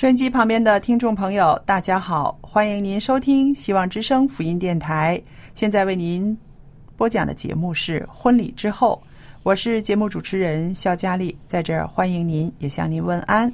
[0.00, 5.20] 收音机旁边的听众朋友，大家好，欢迎您收听希望之声福音电台。
[5.54, 6.34] 现在为您
[6.96, 8.98] 播讲的节目是《婚礼之后》，
[9.42, 13.52] 我是节目主持人肖佳丽，在这儿欢迎您，也向您问安。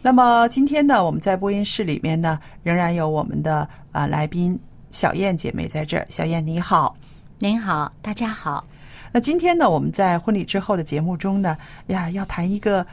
[0.00, 4.56] 那么今天呢，我们在播音室里面呢，仍然有我们的啊、呃来宾
[4.92, 6.06] 小燕姐妹在这儿。
[6.08, 6.96] 小燕你好。
[7.40, 8.64] 您好，大家好。
[9.10, 11.56] 那今天呢，我们在婚礼之后的节目中呢，
[11.88, 12.86] 呀，要谈一个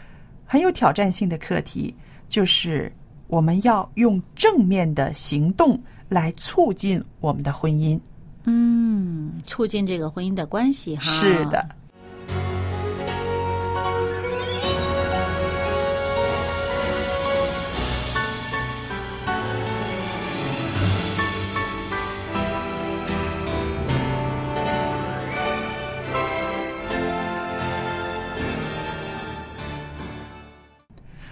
[0.47, 1.93] 很有挑战性的课题，
[2.31, 2.89] 就是
[3.27, 7.99] 我们要用正面的行动来促进我们的婚姻。
[8.45, 11.01] 嗯，促进这个婚姻的关系哈。
[11.01, 11.67] 是的。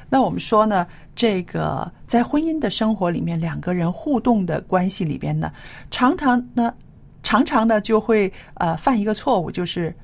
[0.09, 5.51] 那我们说呢，这个在婚姻的生活里面，两个人互动的关系里边呢，
[5.91, 6.73] 常常呢，
[7.21, 9.95] 常常呢就会呃犯一个错误，就是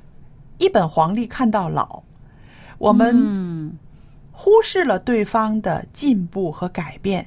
[0.60, 2.04] 一本黄历看到老，
[2.78, 3.74] 我们嗯，
[4.32, 7.26] 忽视了对方的进步和改变，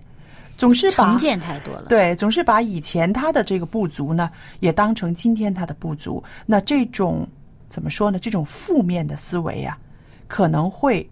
[0.57, 1.87] 总是把成见太多了。
[1.89, 6.23] 对，总是把以前他的这个不足呢，也当成今天他的不足。
[6.47, 7.27] 那这种
[7.69, 8.19] 怎么说呢？
[8.19, 9.77] 这种负面的思维啊，
[10.27, 11.09] 可能会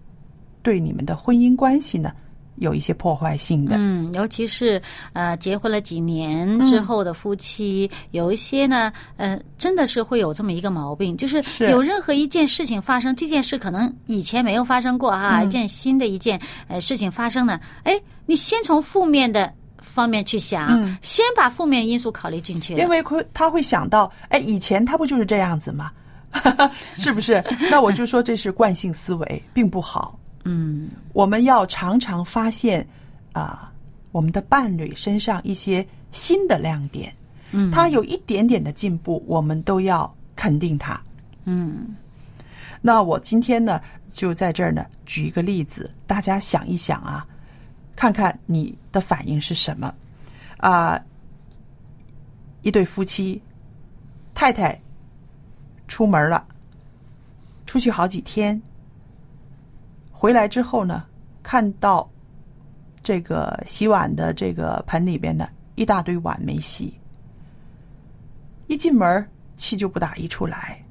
[0.67, 2.11] 对你们的婚姻关系呢
[2.57, 3.77] 有一些破坏性的。
[3.79, 4.83] 嗯，尤其是
[5.13, 17.97] 呃，结婚了几年之后的夫妻，有一些呢，呃，真的是会有这么一个毛病，就是是有任何一件事情发生，这件事可能以前没有发生过哈，嗯一件新的一件呃事情发生呢，哎，
[18.27, 25.93] 你先从负面的方面去想，嗯先把负面因素考虑进去，因为会他会想到，哎，以前他不就是这样子吗？
[26.97, 27.43] 是不是？
[27.71, 30.19] 那我就说这是惯性思维，并不好。
[30.49, 32.87] 嗯我们要常常发现
[33.33, 33.71] 啊、
[34.13, 37.13] 我们的伴侣身上一些新的亮点。
[37.51, 41.01] 嗯，他有一点点的进步，我们都要肯定他。
[41.45, 41.95] 嗯
[42.81, 43.81] 那我今天呢，
[44.13, 47.27] 就在这儿呢举一个例子，大家想一想啊，
[47.95, 49.93] 看看你的反应是什么
[50.59, 50.99] 啊、
[52.63, 53.43] 一对夫妻，
[54.35, 54.81] 太太
[55.89, 56.45] 出门了，
[57.67, 58.61] 出去好几天，
[60.19, 61.05] 回来之后呢，
[61.43, 62.11] 看到
[63.03, 66.99] 这个洗碗的这个盆里边呢，一大堆碗没洗，
[68.67, 70.83] 一进门气就不打一处来。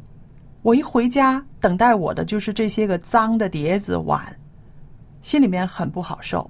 [0.61, 4.23] 我一回家，等待我的就是这些个脏的碟子碗，
[5.23, 6.47] 心里面很不好受。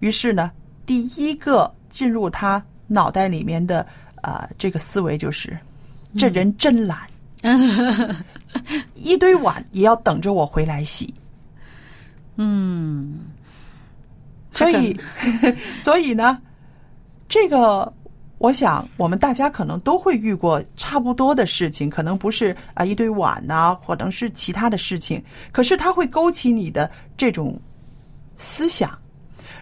[0.00, 0.50] 于是呢，
[0.86, 3.86] 第一个进入他脑袋里面的
[4.22, 5.58] 呃这个思维就是，
[6.16, 7.06] 这人真懒，
[8.96, 11.12] 一堆碗也要等着我回来洗。
[12.36, 13.20] 嗯，
[14.50, 14.96] 所以，
[15.78, 16.40] 所以呢，
[17.28, 17.92] 这个
[18.38, 25.22] 我想我们大家可能都会遇过差不多的事情，可能不是啊、一堆碗呐、可能是其他的事情，
[25.52, 27.58] 可是它会勾起你的这种
[28.36, 28.98] 思想，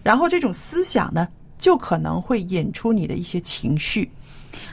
[0.03, 1.29] 然后这种思想呢，
[1.59, 4.11] 就可能会引出你的一些情绪。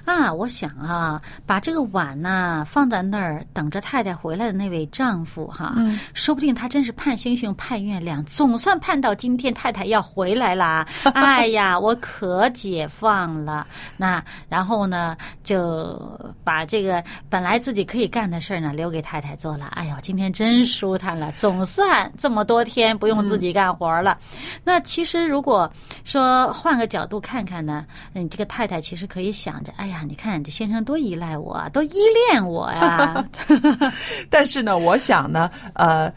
[0.05, 10.87] 啊，我想啊，把这个碗呢放在那儿等着太太回来的那位丈夫哈，嗯说不定他真是盼星星盼月亮，总算盼到今天太太要回来啦。
[11.13, 13.67] 哎呀，我可解放了。
[13.97, 19.65] 那然后呢，就把这个本来自己可以干的事儿呢留给太太做了。
[19.75, 24.17] 哎呦，今天真舒坦了，总算这么多天不用自己干活了。
[24.63, 25.71] 那其实如果
[26.03, 31.89] 说换个角度看看呢，嗯，这个太太其实可以想着，哎呀，你看这先生多依赖我啊，多依
[32.29, 33.25] 恋我呀。
[34.29, 36.11] 但是呢，我想呢，呃，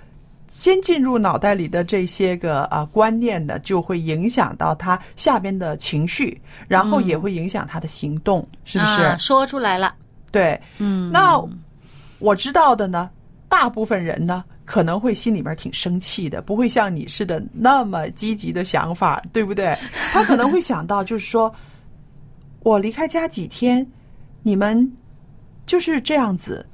[0.49, 9.03] 先进入脑袋里的这些个啊、观念呢，就会影响到他下边的情绪，然后也会影响他的行动，是不是？
[9.03, 9.95] 啊说出来了，
[10.31, 11.43] 对，嗯，那
[12.19, 13.09] 我知道的呢，
[13.49, 19.77] 大部分人呢可能会心里边挺生气的，不会像你似的那么积极的想法，对不对？
[20.13, 21.53] 他可能会想到，就是说，
[22.65, 23.87] 我离开家几天，
[24.43, 24.93] 你们
[25.67, 26.65] 就是这样子，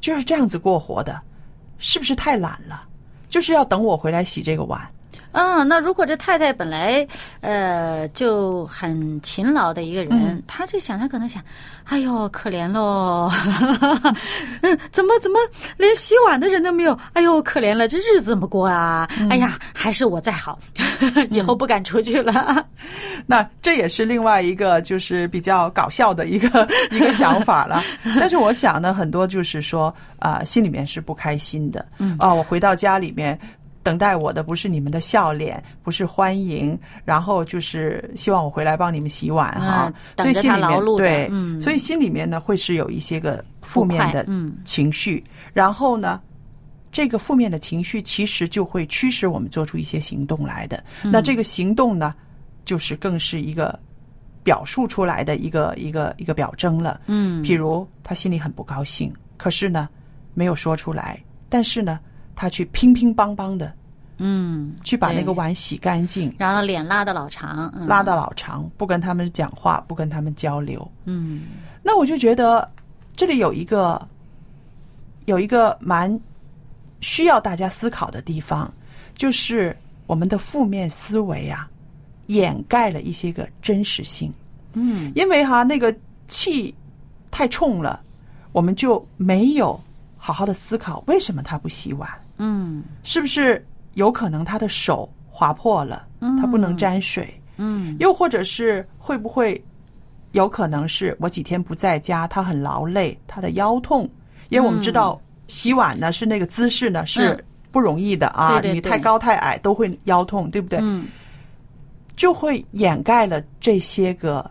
[0.00, 1.20] 就是这样子过活的，
[1.78, 2.82] 是不是太懒了？
[3.28, 4.88] 就是要等我回来洗这个碗。
[5.36, 7.06] 啊，那如果这太太本来
[7.42, 11.42] 呃就很勤劳的一个人，她就想，她可能想，
[11.84, 13.30] 哎呦，可怜喽，
[14.62, 15.38] 嗯，怎么怎么
[15.76, 16.98] 连洗碗的人都没有？
[17.12, 19.06] 哎呦，可怜了，这日子怎么过啊？
[19.28, 20.58] 哎呀，还是我再好，
[21.28, 22.66] 以后不敢出去了。
[23.28, 27.82] 那这也是另外一个就是比较搞笑的一个一个想法了。
[28.18, 31.84] 但是我想呢，很多就是说啊、心里面是不开心的。
[31.98, 33.38] 嗯啊、我回到家里面。
[33.86, 39.92] 等待我的不是你们的笑脸，不是欢迎，然后就是希望我回来帮你们洗碗哈。
[40.16, 41.60] 所以心里面对，嗯。
[41.60, 44.26] 所以心里面呢会是有一些个负面的
[44.64, 45.22] 情绪，
[45.52, 46.20] 然后呢，
[46.90, 50.82] 这个负面的情绪其实就会驱使我们做出一些行动来的。
[51.04, 51.12] 嗯。
[51.12, 52.12] 那这个行动呢，
[52.64, 53.78] 就是更是一个
[54.42, 57.00] 表述出来的一个一个一个表征了。
[57.06, 57.40] 嗯。
[57.44, 59.88] 譬如他心里很不高兴，可是呢
[60.34, 62.00] 没有说出来，但是呢
[62.36, 63.72] 他去乒乒乓乓的
[64.18, 67.86] 嗯，去把那个碗洗干净，然后脸拉的老长，嗯。
[67.86, 70.90] 拉的老长，不跟他们讲话，不跟他们交流。
[71.04, 71.42] 嗯。
[71.82, 72.70] 那我就觉得
[73.14, 74.08] 这里有一个
[75.26, 76.18] 有一个蛮
[77.00, 78.72] 需要大家思考的地方，
[79.14, 81.68] 就是我们的负面思维啊，
[82.28, 84.32] 掩盖了一些个真实性。
[84.72, 85.12] 嗯。
[85.14, 85.94] 因为哈那个
[86.26, 86.74] 气
[87.30, 88.00] 太冲了，
[88.52, 89.78] 我们就没有
[90.16, 92.82] 好好的思考为什么他不洗碗，嗯。
[93.02, 96.36] 是不是有可能他的手划破了，嗯。
[96.38, 97.96] 他不能沾水，嗯。
[97.98, 99.62] 又或者是会不会
[100.32, 104.08] 有可能是我几天不在家，他很劳累，他的腰痛，
[104.48, 107.44] 因为我们知道洗碗呢是那个姿势呢是嗯。
[107.72, 110.78] 不容易的啊，对对对你太高太矮都会腰痛，对不对？
[110.82, 111.06] 嗯。
[112.16, 114.50] 就会掩盖了这些个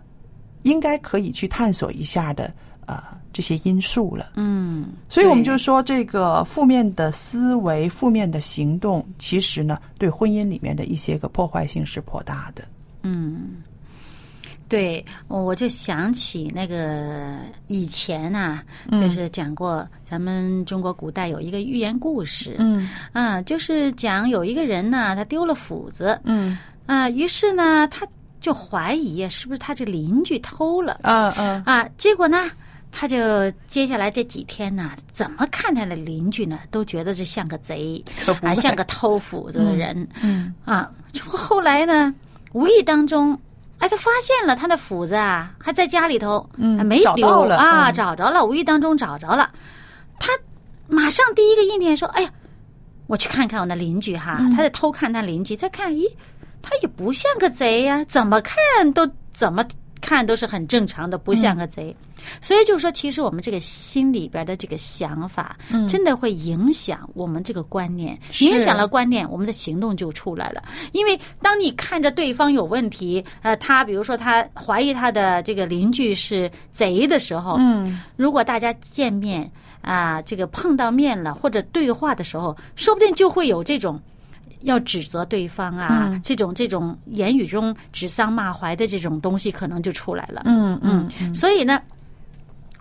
[0.62, 2.54] 应该可以去探索一下的
[2.86, 3.04] 呃
[3.36, 4.32] 这些因素了。
[4.36, 12.64] 嗯，所以我们对就说，这个负面的思维、负面的行动，其实呢，对婚姻里面的一些个破坏性是颇大的。
[13.04, 13.58] 嗯，
[14.70, 17.36] 对，我就想起那个
[17.68, 18.62] 以前呐、
[18.92, 22.88] 就是讲过咱们中国古代有一个寓言故事，嗯。
[23.12, 26.58] 啊，就是讲有一个人呢，他丢了斧子，嗯。
[26.86, 28.08] 啊，于是呢，他
[28.40, 32.50] 就怀疑是不是他这邻居偷了，嗯嗯啊，结果呢，
[32.98, 38.02] 他就接下来这几天呢，怎么看他的邻居呢，都觉得这像个贼
[38.42, 40.08] 啊，像个偷斧子的人。
[40.24, 42.16] 嗯啊，这不后来呢，
[42.54, 43.38] 无意当中，
[43.80, 49.52] 哎，他发现了他的斧子啊，还在家里头，嗯还没丢了啊，嗯找着了，无意当中找着了。
[50.18, 50.32] 他
[50.88, 52.30] 马上第一个意念说：“哎呀，
[53.08, 54.38] 我去看看我那邻居哈。
[54.40, 56.10] 嗯他在偷看他邻居，再看，咦，
[56.62, 58.56] 他也不像个贼呀、怎么看
[58.94, 59.66] 都怎么
[60.00, 61.94] 看都是很正常的，不像个贼。
[62.41, 70.63] 所以就是说，其实我们这个心里边的这个想法，真的会影响我们这个观念，是影响了观念，我们的行动就出来了。
[70.91, 79.50] 因为当你看着对方有问题，呃，他比如说他怀疑他的这个邻居是贼的时候，嗯如果大家见面
[79.82, 84.00] 啊，这个碰到面了或者对话的时候，说不定就会有这种。
[84.62, 90.41] 要指责对方啊，嗯这种这种言语中指桑骂槐的这种东西可能就出来了。
[90.46, 91.79] 嗯嗯所以呢，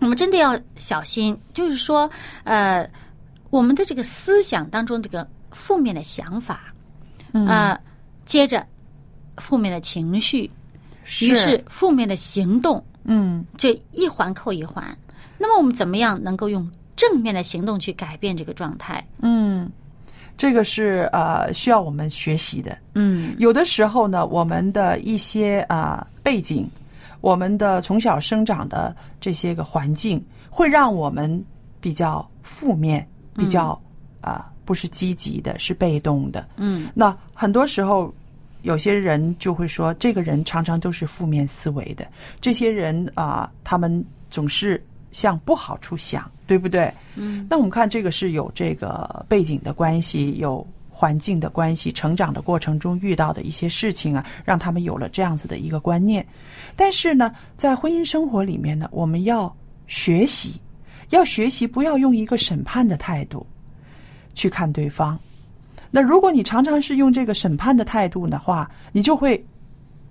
[0.05, 2.09] 我们真的要小心，就是说，
[2.45, 2.87] 呃，
[3.49, 6.75] 我们的这个思想当中这个负面的想法，
[7.33, 7.81] 嗯啊，
[8.27, 8.65] 接着
[9.39, 10.43] 负面的情绪，
[11.23, 14.85] 于是负面的行动，嗯这一环扣一环。
[15.39, 19.03] 那么我们怎么样能够用正面的行动去改变这个状态？
[19.23, 19.71] 嗯，
[20.37, 22.77] 这个是呃需要我们学习的。
[22.95, 26.69] 嗯有的时候呢，我们的一些啊、背景，
[27.25, 31.43] 我们的从小生长的这些个环境，会让我们
[31.81, 33.81] 比较负面，比较
[34.21, 36.47] 啊、不是积极的，是被动的。
[36.59, 38.13] 嗯那很多时候，
[38.61, 42.07] 有些人就会说，这个人常常都是负面思维的。
[42.43, 46.93] 这些人啊、他们总是向不好处想，对不对？
[47.15, 56.25] 嗯，那我们看这个是有这个背景的关系，有环境的关系，成长的过程中遇到的一些事情啊，让他们有了这样子的一个观念。
[56.77, 59.55] 但是呢，在婚姻生活里面呢，我们要
[59.89, 60.61] 学习，
[61.11, 63.45] 要学习不要用一个审判的态度
[64.35, 65.19] 去看对方。
[65.91, 69.45] 那如果你常常是用这个审判的态度的话，你就会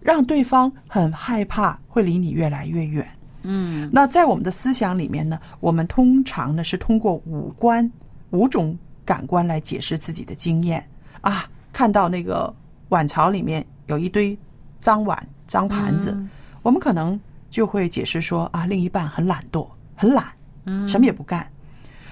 [0.02, 3.08] 让对方很害怕，会离你越来越远。
[3.46, 7.90] 嗯那在我们的思想里面呢，我们通常呢是通过五官、
[8.32, 10.86] 五种感官来解释自己的经验
[11.22, 11.46] 啊。
[11.72, 12.54] 看到那个
[12.90, 14.38] 碗槽里面有一堆
[14.80, 16.30] 脏碗、脏盘子，嗯
[16.62, 17.20] 我们可能
[17.50, 20.26] 就会解释说啊，另一半很懒惰，很懒，
[20.66, 21.46] 嗯什么也不干。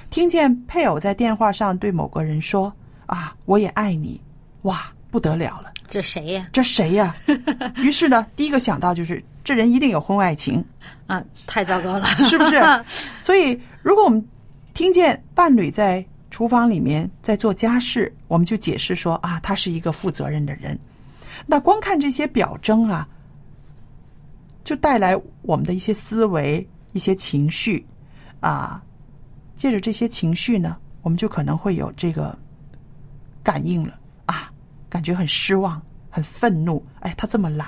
[0.09, 2.73] 听见配偶在电话上对某个人说
[3.05, 4.19] 啊，我也爱你，
[4.63, 5.71] 哇，不得了了。
[5.87, 6.49] 这谁呀？
[6.51, 7.15] 这谁呀、
[7.77, 10.63] 于是呢，第一个想到就是这人一定有婚外情，
[11.07, 12.59] 啊，太糟糕了，是不是？
[13.21, 14.25] 所以，如果我们
[14.73, 20.79] 听见伴侣在厨房里面在做家事，我们就解释说啊，他是一个负责任的人。
[21.45, 23.07] 那光看这些表征啊，
[24.63, 27.85] 就带来我们的一些思维、一些情绪
[28.39, 28.81] 啊。
[29.57, 32.35] 借着这些情绪呢，我们就可能会有这个
[33.43, 34.51] 感应了啊，
[34.89, 36.83] 感觉很失望、很愤怒。
[37.01, 37.67] 哎，他这么懒，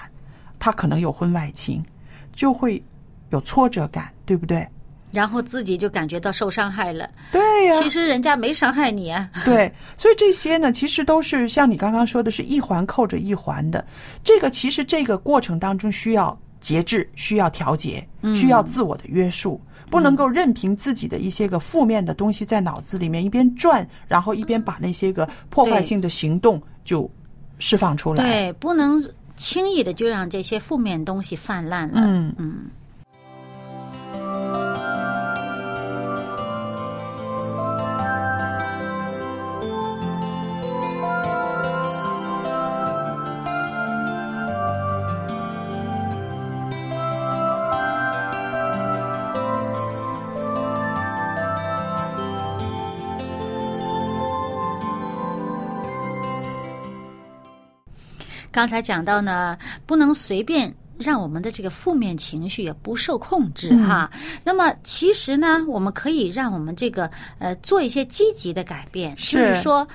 [0.58, 1.84] 他可能有婚外情，
[2.32, 2.82] 就会
[3.30, 4.68] 有挫折感，对不对？
[5.14, 7.08] 然后自己就感觉到受伤害了。
[7.32, 9.30] 对呀、其实人家没伤害你啊。
[9.46, 13.86] 对，所以这些呢，其实都是像你刚刚说的，是一环扣着一环的。
[14.24, 18.06] 这个其实这个过程当中需要节制，需要调节，
[18.36, 27.08] 需要自我的约束，不能够任凭自己的一些个负面的东西在脑子里面一边转，然后一边把那些个破坏性的行动就
[27.60, 28.24] 释放出来。
[28.24, 29.00] 对，不能
[29.36, 32.02] 轻易的就让这些负面东西泛滥了。
[32.04, 32.66] 嗯嗯。
[58.54, 64.12] 刚才讲到呢，不能随便让我们的这个负面情绪也不受控制嗯哈。
[64.44, 69.86] 那么其实呢，我们可以让我们这个呃做一些积极的改变，是就是说。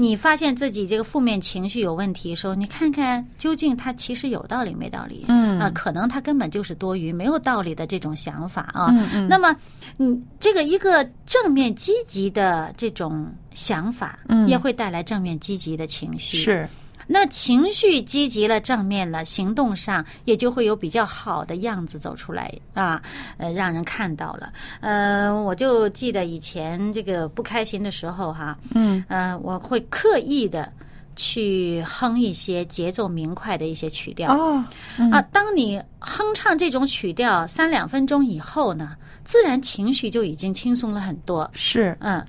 [0.00, 5.24] 你发现自己这个负面情绪有问题的时候，你看看究竟它其实有道理没道理？
[5.26, 8.94] 嗯啊，可能它根本就是多余、没有道理的这种想法啊。
[8.96, 9.52] 嗯嗯那么，
[9.96, 16.36] 你这个一个正面积极的这种想法，嗯也会带来正面积极的情绪。
[16.38, 16.68] 是，
[17.10, 23.02] 那情绪积极了、正面了，行动上也就会有比较好的样子走出来啊，
[23.38, 24.52] 呃，让人看到了。
[24.80, 30.70] 呃，我就记得以前这个不开心的时候哈，嗯，呃，我会刻意的
[31.16, 34.36] 去哼一些节奏明快的一些曲调。
[34.36, 34.62] 哦，
[35.10, 41.50] 啊，当你哼唱这种曲调三两分钟以后呢，自然情绪就已经轻松了很多。
[41.54, 42.22] 是，嗯，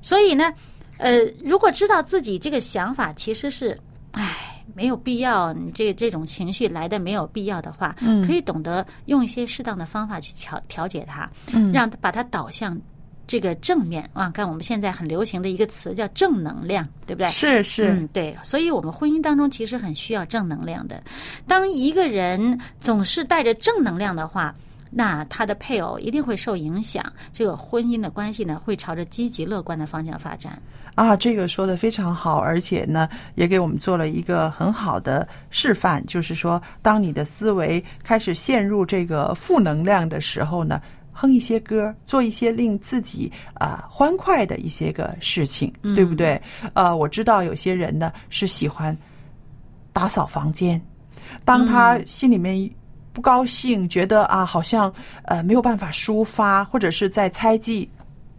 [0.00, 0.50] 所以呢，
[0.96, 3.78] 呃，如果知道自己这个想法其实是，
[4.12, 12.76] 唉，没有必要，你这这种情绪来的没有必要的话，嗯可以懂得用一些适当的方法去调调节它，嗯让它把它导向
[13.26, 14.30] 这个正面啊。
[14.30, 17.28] 看我们现在很流行的一个词叫正能量，对不对？
[17.30, 21.02] 是是，嗯，对，所以我们婚姻当中其实很需要正能量的。
[21.46, 24.54] 当一个人总是带着正能量的话，
[24.90, 30.60] 那他的配偶一定会受影响，这个婚姻的关系呢会朝着积极乐观的方向发展。
[30.96, 40.82] 啊，这个说的非常好，而且呢，也给我们做了一个很好的示范，就是说，当你的思维开始陷入这个负能量的时候呢，
[41.12, 46.42] 哼一些歌，做一些令自己啊、欢快的一些个事情，对不对？
[46.74, 48.94] 呃，我知道有些人呢是喜欢
[49.92, 50.78] 打扫房间，
[51.44, 52.68] 当他心里面
[53.12, 54.92] 不高兴，觉得啊好像
[55.24, 57.88] 呃没有办法抒发，或者是在猜忌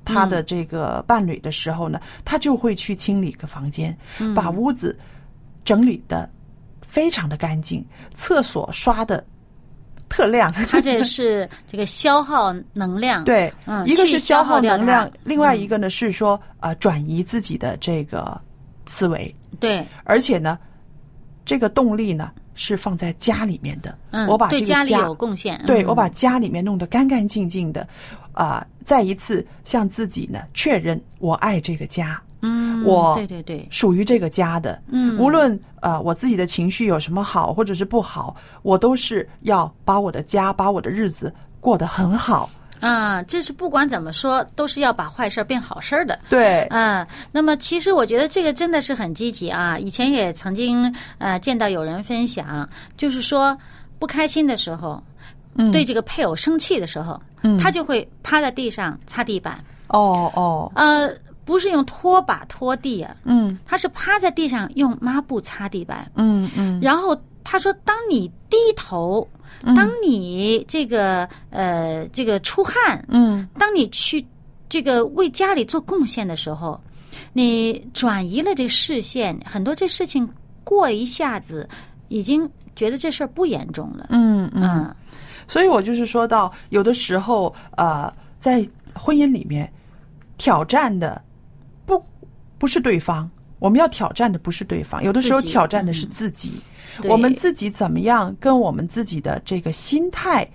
[0.03, 3.95] 他的这个伴侣的时候呢，他就会去清理个房间，
[4.35, 4.97] 把屋子
[5.63, 6.29] 整理的
[6.81, 7.85] 非常的干净，
[8.15, 9.23] 厕所刷的
[10.09, 10.51] 特亮。
[10.51, 18.39] 他这是这个消耗能量，，对，嗯一个是消耗能量，另外一个呢是说呃转移自己的这个
[18.87, 20.57] 思维，对，而且呢，
[21.45, 25.65] 这个动力呢是放在家里面的，嗯，我把这个对家里有贡献，嗯。
[25.65, 27.87] 对我把家里面弄得干干净净的，
[28.33, 35.17] 啊、再一次向自己呢确认我爱这个家，嗯，我对对对，属于这个家的，嗯。
[35.17, 42.49] 无论呃我自己的情绪有什么好或者是不好，我都是要把我的家，把我的日子过得很好。
[42.81, 46.19] 啊，这是不管怎么说，都是要把坏事儿变好事儿的。
[46.29, 49.77] 对，嗯，那么其实我觉得这个真的是很积极啊！
[49.79, 53.57] 以前也曾经呃见到有人分享，就是说
[53.99, 55.01] 不开心的时候，
[55.55, 61.09] 嗯对这个配偶生气的时候，嗯他就会趴在地上擦地板，哦哦，呃，
[61.45, 66.11] 不是用拖把拖地啊，嗯他是趴在地上用抹布擦地板。
[66.15, 69.27] 嗯嗯然后他说，当你低头，
[69.75, 74.25] 当你这个呃这个出汗，嗯当你去
[74.69, 76.79] 这个为家里做贡献的时候，
[77.33, 80.27] 你转移了这个视线，很多这事情
[80.63, 81.67] 过一下子，
[82.07, 84.07] 已经觉得这事儿不严重了。
[84.09, 84.95] 嗯嗯，嗯，
[85.47, 89.71] 所以我就是说到，有的时候呃，在婚姻里面
[90.37, 91.21] 挑战的
[91.85, 92.01] 不
[92.57, 93.29] 不是对方。
[93.61, 96.53] 我们要挑战的不是对方，有的时候挑战的是自己。
[96.99, 100.49] 对我们自己怎么样跟我们自己的这个心态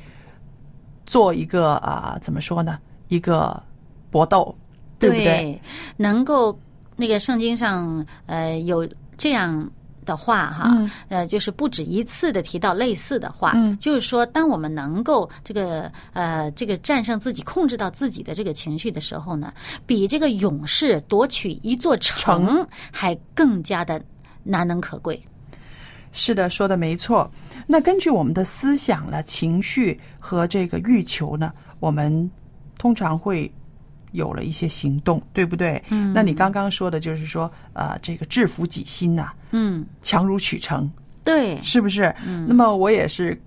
[1.06, 2.76] 做一个啊、怎么说呢？
[3.06, 3.62] 一个
[4.10, 4.52] 搏斗，
[4.98, 5.60] 对不对？
[5.96, 6.58] 能够
[6.96, 8.86] 那个圣经上呃有
[9.16, 9.70] 这样。
[10.06, 19.52] 的话哈，嗯呃，就是不止一次的提到类似的话，嗯就是说，当我们能够这个呃这个战胜自己、控制到自己的这个情绪的时候呢，
[19.84, 24.00] 比这个勇士夺取一座城还更加的
[24.42, 25.20] 难能可贵。
[26.12, 27.30] 是的，说的没错。
[27.66, 32.30] 那根据我们的思想了、情绪和这个欲求呢，我们
[32.78, 33.52] 通常会
[34.12, 35.82] 有了一些行动，对不对？
[35.90, 36.12] 嗯。
[36.12, 40.90] 那你刚刚说的就是说，呃，这个制服己心呐、嗯，强如取成，
[41.25, 42.14] 对，是不是？
[42.26, 42.46] 嗯。
[42.48, 43.40] 那么我也是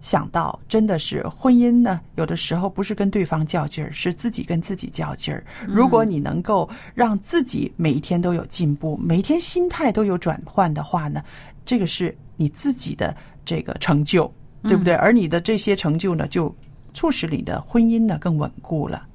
[0.00, 5.44] 想到，真的是婚姻呢，有的时候不是跟对方较劲儿，是自己跟自己较劲儿。
[5.66, 11.22] 如果你能够让自己每一天都有进步，每一天心态都有转换的话呢，
[11.64, 14.32] 这个是你自己的这个成就，
[14.64, 14.94] 对不对？
[14.94, 16.52] 而你的这些成就呢，就
[16.94, 19.06] 促使你的婚姻呢更稳固了。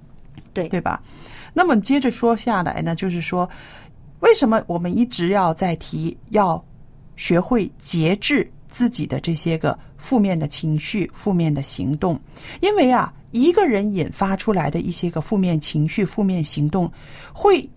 [0.64, 1.02] 对，对吧？
[1.54, 3.50] 那么接着说下来呢，就是说，
[4.20, 6.64] 为什么我们一直要在提要
[7.16, 12.20] 学会节制自己的这些个负面的情绪、负面的行动？
[12.62, 16.92] 因为啊，一个人引发出来的一些个负面情绪、负面行动，
[17.34, 17.68] 会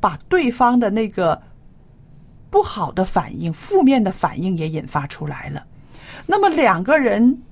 [0.00, 1.40] 把对方的那个
[2.50, 5.64] 不好的反应、负面的反应也引发出来了。
[6.26, 7.42] 那么两个人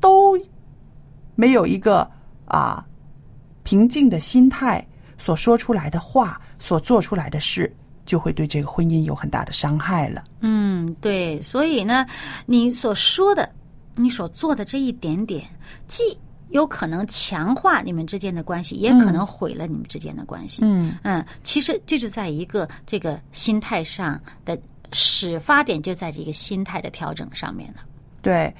[0.00, 0.36] 都
[1.34, 2.10] 没有一个
[2.46, 2.84] 啊。
[3.62, 4.84] 平静的心态
[5.18, 7.72] 所说出来的话，所做出来的事，
[8.04, 10.24] 就会对这个婚姻有很大的伤害了。
[10.40, 12.06] 嗯，对，所以呢，
[12.46, 13.48] 你所说的、
[13.94, 15.44] 你所做的这一点点，
[15.86, 16.02] 既
[16.48, 20.62] 有可能强化你们之间的关系，也可能毁了你们之间的关系。
[20.64, 24.58] 嗯嗯，其实这就在一个这个心态上的
[24.92, 27.76] 始发点，就在这个心态的调整上面了。
[28.20, 28.54] 对，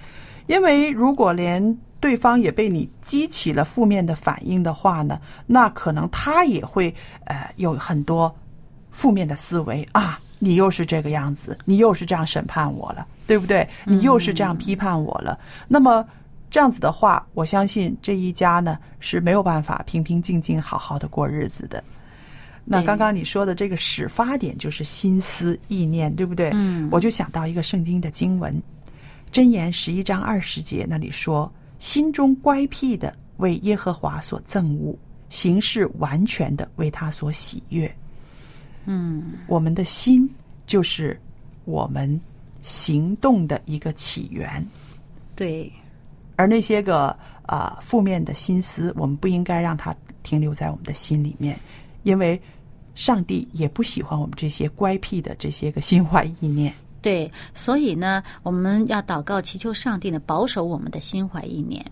[0.47, 1.63] 因为如果连
[2.03, 6.93] 对方也被你激起了负面的反应的话呢，那可能他也会
[7.27, 8.35] 呃有很多
[8.91, 13.67] 负面的思维啊，你又是这个样子，你又是这样审判我了，对不对？
[13.85, 15.39] 你又是这样批判我了。
[15.69, 16.05] 那么
[16.51, 21.83] 这样子的话，我相信这一家呢是没有办法平平静静好好的过日子的。
[22.65, 26.51] 那刚刚你说的这个始发点就是心思意念，对不对？
[26.53, 28.53] 嗯我就想到一个圣经的经文，
[29.33, 31.51] 《箴言》十一章二十节那里说
[31.83, 34.97] ：“心中乖僻的为耶和华所憎恶，
[35.29, 37.93] 行事完全的为他所喜悦。”
[38.87, 40.31] 嗯，我们的心
[40.65, 41.21] 就是
[41.65, 42.21] 我们
[42.63, 44.65] 行动的一个起源，
[45.35, 45.73] 对，
[46.37, 47.09] 而那些个
[47.47, 49.93] 啊、呃负面的心思，我们不应该让它
[50.23, 51.59] 停留在我们的心里面，
[52.05, 52.41] 因为
[52.95, 56.73] 上帝也不喜欢我们这些乖僻的这些个心怀意念。
[57.03, 61.85] 对，所以呢，我们要祷告祈求上帝呢，保守我们的心怀意念。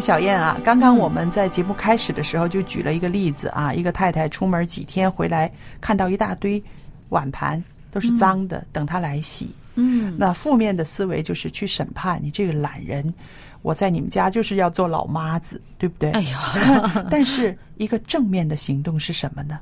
[0.00, 6.62] 那小燕啊，刚刚我们在节目开始的时候就举了一个例子啊，一个太太出门几天回来，看到一大堆
[7.10, 9.54] 碗盘都是脏的，等她来洗。
[9.74, 13.12] 嗯，那负面的思维就是去审判你这个懒人，
[13.60, 16.10] 我在你们家就是要做老妈子，对不对？
[16.12, 19.58] 哎呀， 但是一个正面的行动是什么呢？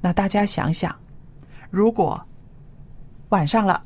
[0.00, 0.94] 那大家想想，
[1.68, 2.24] 如果
[3.30, 3.82] 晚上了，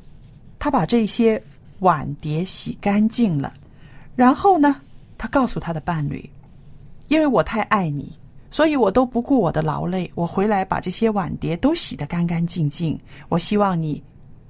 [0.59, 1.41] 他把这些
[1.79, 3.51] 碗碟洗干净了，
[4.15, 4.75] 然后呢，
[5.19, 6.27] 他告诉他的伴侣，
[7.09, 8.17] 因为我太爱你，
[8.49, 12.97] 所以我都不顾我的劳累，我回来把这些碗碟都洗得干干净净。
[13.27, 14.01] 我希望你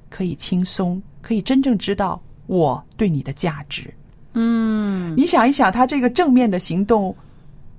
[0.09, 3.91] 可以轻松，可以真正知道我对你的价值。
[4.33, 7.13] 嗯，你想一想，他这个正面的行动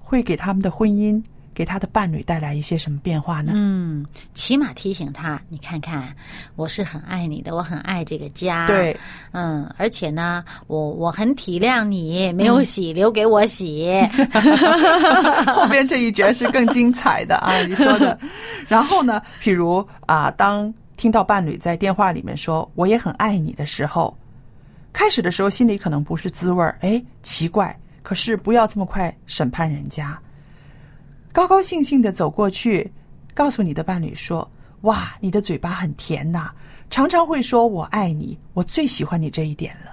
[0.00, 1.22] 会给他们的婚姻、
[1.54, 3.52] 给他的伴侣带来一些什么变化呢？
[3.54, 6.14] 嗯，起码提醒他，你看看，
[6.56, 8.66] 我是很爱你的，我很爱这个家。
[8.66, 8.96] 对，
[9.32, 13.90] 嗯，而且呢，我我很体谅你，没有洗，留给我洗。
[15.52, 18.18] 后边这一节是更精彩的啊，你说的。
[18.68, 24.16] 然后呢，譬如啊，当听到伴侣在电话里面说“我也很爱你”的时候，
[24.92, 27.76] 开始的时候心里可能不是滋味儿，哎，奇怪。
[28.02, 30.18] 可是不要这么快审判人家，
[31.32, 32.90] 高高兴兴的走过去，
[33.34, 34.48] 告诉你的伴侣说
[34.82, 36.50] ：“哇，你的嘴巴很甜呐，
[36.90, 39.92] 常常会说我爱你，我最喜欢你这一点了。”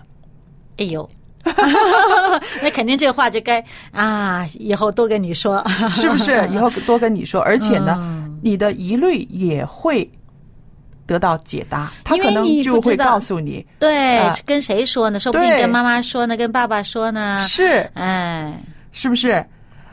[0.78, 1.08] 哎呦，
[2.62, 6.47] 那肯定这话就该啊，以后多跟你说，是不是？
[6.54, 10.08] 以后多跟你说，而且呢，嗯你的疑虑也会
[11.08, 15.17] 得到解答，他可能就会告诉你，对，啊跟谁说呢？
[15.19, 17.41] 说不定跟妈妈说呢，跟爸爸说呢。
[17.41, 18.54] 是哎，
[18.91, 19.43] 是不是？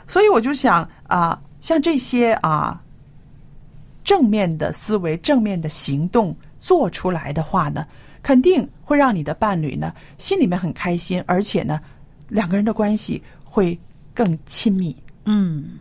[0.06, 2.82] 所以我就想啊，像这些啊
[4.02, 7.86] 正面的思维、正面的行动做出来的话呢，
[8.22, 11.80] 肯定会让你的伴侣呢心里面很开心，而且呢，
[12.28, 13.78] 两个人的关系会
[14.12, 14.96] 更亲密。
[15.24, 15.78] 嗯，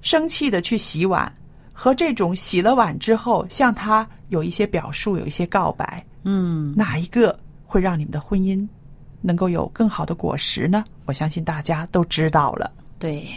[0.00, 1.30] 生气的去洗碗，
[1.72, 8.66] 和这种洗了碗之后向他有一些表述、有一些告白，嗯，哪一个会让你们的婚姻
[9.20, 10.82] 能够有更好的果实呢？
[11.04, 12.72] 我相信大家都知道了。
[12.98, 13.28] 对，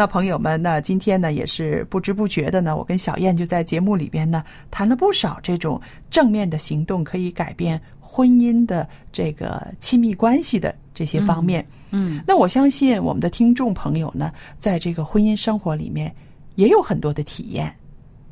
[0.00, 11.62] 那朋友们呢，今天呢也是不知不觉的呢，我跟小燕就在节目里边呢谈了不少这种正面的行动可以改变婚姻的这个亲密关系的这些方面。
[11.90, 16.10] 嗯，那我相信我们的听众朋友呢，在这个婚姻生活里面
[16.54, 17.70] 也有很多的体验，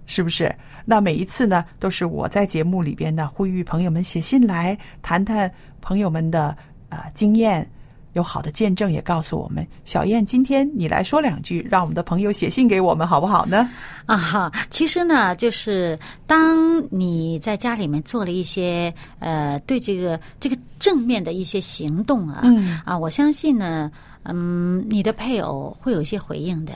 [0.06, 0.50] 是不是？
[0.86, 5.52] 那每一次呢，都是我在节目里边呢呼吁朋友们写信来谈谈
[5.82, 6.56] 朋友们的
[6.88, 7.70] 呃经验，
[8.14, 9.66] 有好的见证也告诉我们。
[9.84, 13.68] 小燕，今天你来说两句，让我们的朋友写信给我们，好不好呢？
[14.06, 23.90] 啊，其实呢，就是当你在家里面做了一些呃对这个这个正面的一些行动啊，嗯啊，我相信呢，
[24.24, 26.74] 嗯，你的配偶会有一些回应的。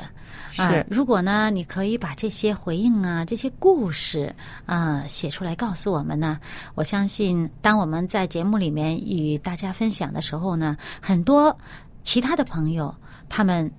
[0.56, 4.34] 啊是，如果呢，你可以把这些回应啊、这些故事
[4.66, 6.38] 啊写出来告诉我们呢，
[6.74, 11.56] 我相信，当我们在节目里面与大家分享的时候呢，很多
[12.02, 12.94] 其他的朋友
[13.30, 13.70] 他们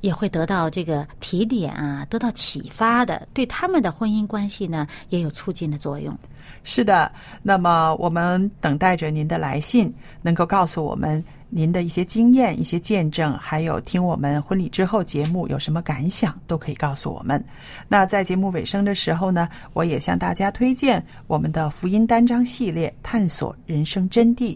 [0.00, 6.16] 也会得到这个提点啊，得到启发的，对他们的婚姻关系呢也有促进的作用。
[6.64, 9.92] 是的，那么我们等待着您的来信，
[10.22, 17.42] 能够告诉我们您的一些经验、一些见证，还有听我们婚礼之后节目有什么感想，都可以告诉我们。
[17.88, 24.54] 那在节目尾声的时候呢，我也向大家推荐我们的福音单章系列《探索人生真谛》。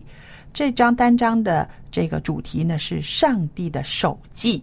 [0.52, 4.62] 这张单章的这个主题呢是上帝的手记。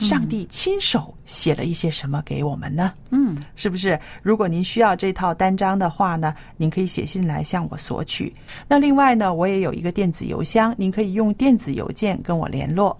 [0.00, 2.92] 上帝亲手写了一些什么给我们呢？
[3.10, 3.98] 嗯，是不是？
[4.22, 8.34] 如果您需要这套单张的话呢，您可以写信来向我索取。
[8.66, 12.98] 那另外呢，我也有一个电子邮箱，您可以用电子邮件跟我联络。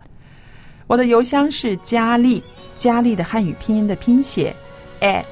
[0.87, 2.43] 我的邮箱是佳丽，
[2.77, 4.55] 佳丽的汉语拼音的拼写
[5.01, 5.25] at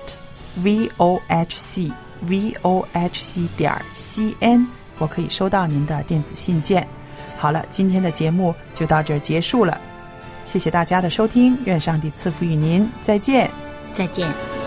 [0.63, 4.67] v o h c v o h c 点 c n，
[4.99, 6.87] 我可以收到您的电子信件。
[7.37, 9.81] 好了，今天的节目就到这儿结束了。
[10.49, 13.51] 谢谢大家的收听，愿上帝赐福于您，再见。
[13.93, 14.58] 再见。